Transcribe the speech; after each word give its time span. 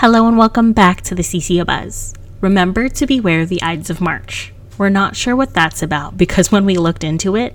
Hello 0.00 0.26
and 0.26 0.38
welcome 0.38 0.72
back 0.72 1.02
to 1.02 1.14
the 1.14 1.22
CCO 1.22 1.66
Buzz. 1.66 2.14
Remember 2.40 2.88
to 2.88 3.06
beware 3.06 3.44
the 3.44 3.60
Ides 3.60 3.90
of 3.90 4.00
March. 4.00 4.50
We're 4.78 4.88
not 4.88 5.14
sure 5.14 5.36
what 5.36 5.52
that's 5.52 5.82
about 5.82 6.16
because 6.16 6.50
when 6.50 6.64
we 6.64 6.78
looked 6.78 7.04
into 7.04 7.36
it, 7.36 7.54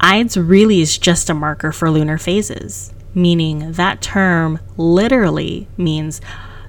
Ides 0.00 0.36
really 0.36 0.80
is 0.80 0.98
just 0.98 1.30
a 1.30 1.34
marker 1.34 1.70
for 1.70 1.88
lunar 1.88 2.18
phases, 2.18 2.92
meaning 3.14 3.70
that 3.74 4.02
term 4.02 4.58
literally 4.76 5.68
means 5.76 6.20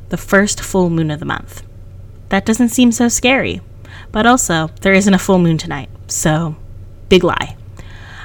the 0.09 0.17
first 0.17 0.61
full 0.61 0.91
moon 0.91 1.09
of 1.09 1.19
the 1.19 1.25
month. 1.25 1.63
That 2.27 2.45
doesn't 2.45 2.69
seem 2.69 2.91
so 2.91 3.07
scary, 3.07 3.61
but 4.11 4.27
also 4.27 4.69
there 4.81 4.93
isn't 4.93 5.11
a 5.11 5.17
full 5.17 5.39
moon 5.39 5.57
tonight, 5.57 5.89
so 6.05 6.55
big 7.09 7.23
lie. 7.23 7.57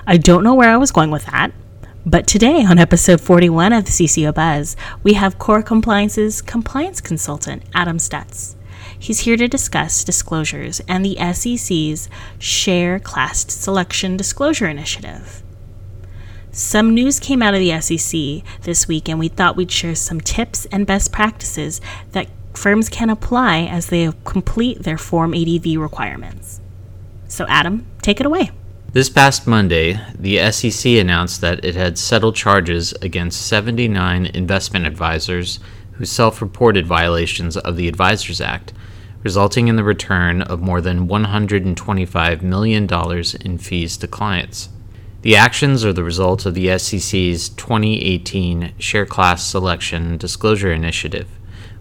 I 0.07 0.19
don't 0.19 0.45
know 0.45 0.55
where 0.55 0.71
I 0.71 0.77
was 0.77 0.93
going 0.93 1.11
with 1.11 1.25
that, 1.25 1.51
but 2.07 2.27
today, 2.27 2.65
on 2.65 2.79
episode 2.79 3.21
41 3.21 3.73
of 3.73 3.87
the 3.87 3.91
CCO 3.91 4.35
Buzz, 4.35 4.77
we 5.03 5.15
have 5.15 5.39
Core 5.39 5.63
Compliance's 5.63 6.43
compliance 6.43 7.01
consultant, 7.01 7.63
Adam 7.73 7.97
Stutz. 7.97 8.57
He's 8.99 9.21
here 9.21 9.39
to 9.39 9.49
discuss 9.49 10.05
disclosures 10.05 10.81
and 10.87 11.03
the 11.03 11.17
SEC's 11.33 12.11
Share 12.39 12.99
Class 12.99 13.51
Selection 13.51 14.19
Disclosure 14.19 14.69
Initiative. 14.69 15.43
Some 16.53 16.93
news 16.95 17.19
came 17.19 17.43
out 17.43 17.55
of 17.55 17.61
the 17.61 17.81
SEC 17.81 18.45
this 18.63 18.87
week, 18.87 19.09
and 19.09 19.19
we 19.19 19.29
thought 19.29 19.57
we'd 19.57 19.71
share 19.71 19.95
some 19.95 20.21
tips 20.21 20.67
and 20.67 20.87
best 20.87 21.11
practices 21.11 21.81
that 22.13 22.29
firms 22.53 22.91
can 22.91 23.09
apply 23.09 23.61
as 23.61 23.87
they 23.87 24.13
complete 24.25 24.83
their 24.83 24.99
Form 24.99 25.33
ADV 25.33 25.79
requirements. 25.79 26.61
So, 27.29 27.47
Adam, 27.49 27.87
take 28.03 28.21
it 28.21 28.27
away. 28.27 28.51
This 28.95 29.09
past 29.09 29.49
Monday, 29.49 30.01
the 30.17 30.53
SEC 30.53 30.93
announced 30.93 31.41
that 31.41 31.65
it 31.65 31.75
had 31.75 31.99
settled 31.99 32.37
charges 32.37 32.93
against 33.03 33.45
79 33.45 34.27
investment 34.27 34.87
advisors 34.87 35.59
who 35.95 36.05
self 36.05 36.41
reported 36.41 36.87
violations 36.87 37.57
of 37.57 37.75
the 37.77 37.89
Advisors 37.89 38.41
Act, 38.41 38.73
resulting 39.25 39.67
in 39.67 39.75
the 39.75 39.83
return 39.83 40.43
of 40.43 40.61
more 40.61 40.81
than 40.81 41.09
$125 41.09 42.43
million 42.43 42.89
in 43.41 43.59
fees 43.59 43.97
to 43.97 44.07
clients. 44.07 44.69
The 45.23 45.35
actions 45.35 45.85
are 45.85 45.93
the 45.93 46.05
result 46.05 46.47
of 46.47 46.55
the 46.55 46.79
SEC's 46.79 47.49
2018 47.49 48.75
Share 48.79 49.07
Class 49.07 49.45
Selection 49.45 50.19
Disclosure 50.19 50.73
Initiative, 50.73 51.27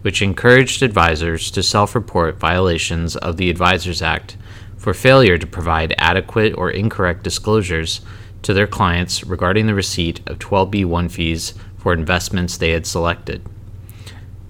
which 0.01 0.23
encouraged 0.23 0.81
advisors 0.81 1.51
to 1.51 1.61
self 1.61 1.93
report 1.93 2.39
violations 2.39 3.15
of 3.15 3.37
the 3.37 3.51
Advisors 3.51 4.01
Act 4.01 4.35
for 4.83 4.93
failure 4.93 5.37
to 5.37 5.47
provide 5.47 5.95
adequate 5.97 6.53
or 6.57 6.69
incorrect 6.69 7.23
disclosures 7.23 8.01
to 8.41 8.53
their 8.53 8.67
clients 8.67 9.23
regarding 9.23 9.65
the 9.65 9.73
receipt 9.73 10.19
of 10.27 10.39
12b1 10.39 11.09
fees 11.09 11.53
for 11.77 11.93
investments 11.93 12.57
they 12.57 12.71
had 12.71 12.85
selected. 12.85 13.41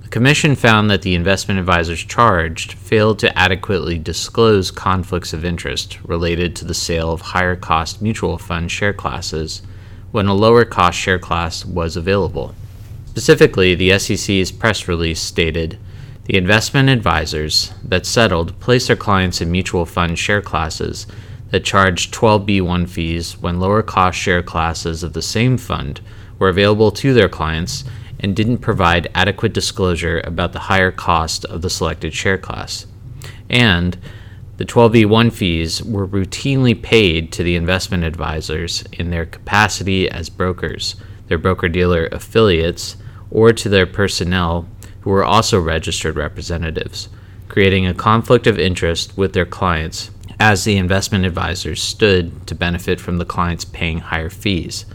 The 0.02 0.10
Commission 0.10 0.56
found 0.56 0.90
that 0.90 1.04
the 1.04 1.14
investment 1.14 1.60
advisors 1.60 2.04
charged 2.04 2.74
failed 2.74 3.20
to 3.20 3.38
adequately 3.38 4.00
disclose 4.00 4.72
conflicts 4.72 5.34
of 5.34 5.46
interest 5.46 6.00
related 6.04 6.56
to 6.56 6.66
the 6.66 6.74
sale 6.74 7.12
of 7.12 7.22
higher 7.22 7.56
cost 7.56 8.02
mutual 8.02 8.40
fund 8.40 8.72
share 8.72 8.92
classes 8.92 9.62
when 10.12 10.26
a 10.26 10.34
lower 10.34 10.66
cost 10.66 10.98
share 10.98 11.20
class 11.20 11.64
was 11.64 11.96
available. 11.96 12.56
Specifically, 13.06 13.76
the 13.76 14.00
SEC's 14.00 14.52
press 14.52 14.88
release 14.88 15.22
stated 15.22 15.78
the 16.26 16.38
investment 16.38 16.90
advisors 16.90 17.74
that 17.84 18.06
settled 18.06 18.58
placed 18.60 18.88
their 18.88 18.96
clients 18.96 19.42
in 19.42 19.52
mutual 19.52 19.86
fund 19.86 20.18
share 20.18 20.42
classes 20.42 21.06
that 21.50 21.66
charged 21.66 22.14
12b1 22.14 22.88
fees 22.88 23.38
when 23.40 23.60
lower 23.60 23.84
cost 23.84 24.18
share 24.18 24.42
classes 24.42 25.04
of 25.04 25.14
the 25.14 25.22
same 25.22 25.58
fund 25.58 26.02
were 26.40 26.50
available 26.50 26.92
to 26.92 27.14
their 27.14 27.30
clients 27.30 27.84
and 28.20 28.36
didn't 28.36 28.60
provide 28.60 29.12
adequate 29.14 29.54
disclosure 29.54 30.22
about 30.24 30.54
the 30.54 30.60
higher 30.60 30.92
cost 30.92 31.44
of 31.46 31.62
the 31.62 31.70
selected 31.70 32.14
share 32.14 32.38
class. 32.38 32.88
And 33.50 33.98
the 34.58 34.66
12b1 34.66 35.34
fees 35.34 35.84
were 35.84 36.08
routinely 36.08 36.82
paid 36.82 37.32
to 37.34 37.44
the 37.44 37.56
investment 37.56 38.04
advisors 38.04 38.84
in 38.94 39.10
their 39.10 39.26
capacity 39.26 40.10
as 40.10 40.30
brokers, 40.30 40.96
their 41.28 41.38
broker 41.38 41.68
dealer 41.68 42.08
affiliates, 42.12 42.96
or 43.30 43.52
to 43.52 43.68
their 43.68 43.86
personnel 43.86 44.68
who 45.04 45.10
were 45.10 45.24
also 45.24 45.60
registered 45.60 46.16
representatives, 46.16 47.10
creating 47.50 47.86
a 47.86 47.94
conflict 47.94 48.48
of 48.48 48.58
interest 48.58 49.18
with 49.18 49.34
their 49.34 49.46
clients 49.46 50.10
as 50.40 50.64
the 50.64 50.78
investment 50.78 51.26
advisors 51.26 51.82
stood 51.82 52.48
to 52.48 52.56
benefit 52.56 53.00
from 53.00 53.18
the 53.18 53.26
clients 53.26 53.66
paying 53.66 54.00
higher 54.00 54.30
fees. 54.30 54.86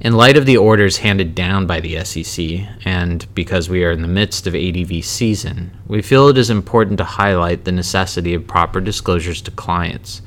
In 0.00 0.14
light 0.14 0.36
of 0.36 0.46
the 0.46 0.56
orders 0.56 0.98
handed 0.98 1.34
down 1.34 1.66
by 1.66 1.80
the 1.80 2.04
SEC, 2.04 2.60
and 2.84 3.26
because 3.34 3.68
we 3.68 3.84
are 3.84 3.90
in 3.90 4.02
the 4.02 4.08
midst 4.08 4.46
of 4.46 4.54
ADV 4.54 5.04
season, 5.04 5.76
we 5.86 6.02
feel 6.02 6.28
it 6.28 6.38
is 6.38 6.50
important 6.50 6.98
to 6.98 7.04
highlight 7.04 7.64
the 7.64 7.72
necessity 7.72 8.34
of 8.34 8.46
proper 8.46 8.80
disclosures 8.80 9.40
to 9.42 9.50
clients 9.50 10.22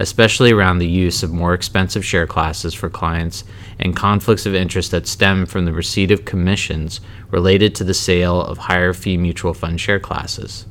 especially 0.00 0.50
around 0.50 0.78
the 0.78 0.88
use 0.88 1.22
of 1.22 1.30
more 1.30 1.52
expensive 1.52 2.02
share 2.02 2.26
classes 2.26 2.72
for 2.72 2.88
clients 2.88 3.44
and 3.78 3.94
conflicts 3.94 4.46
of 4.46 4.54
interest 4.54 4.90
that 4.90 5.06
stem 5.06 5.44
from 5.44 5.66
the 5.66 5.72
receipt 5.74 6.10
of 6.10 6.24
commissions 6.24 7.02
related 7.30 7.74
to 7.74 7.84
the 7.84 7.92
sale 7.92 8.40
of 8.40 8.56
higher 8.56 8.94
fee 8.94 9.18
mutual 9.18 9.52
fund 9.52 9.78
share 9.78 10.00
classes. 10.00 10.64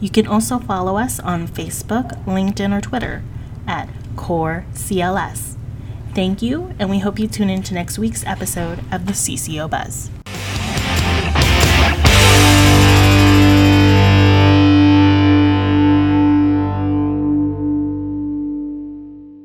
You 0.00 0.10
can 0.10 0.26
also 0.26 0.58
follow 0.58 0.96
us 0.96 1.20
on 1.20 1.46
Facebook, 1.48 2.24
LinkedIn, 2.24 2.76
or 2.76 2.80
Twitter 2.80 3.22
at 3.66 3.88
CoreCLS. 4.14 5.56
Thank 6.14 6.40
you, 6.40 6.74
and 6.78 6.88
we 6.88 7.00
hope 7.00 7.18
you 7.18 7.28
tune 7.28 7.50
in 7.50 7.62
to 7.64 7.74
next 7.74 7.98
week's 7.98 8.24
episode 8.24 8.78
of 8.92 9.04
the 9.06 9.12
CCO 9.12 9.68
Buzz. 9.68 10.10